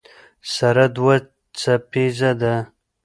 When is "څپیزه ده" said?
1.59-2.55